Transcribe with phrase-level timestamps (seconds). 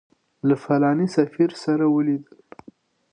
[0.47, 2.35] له فلاني سفیر سره ولیدل.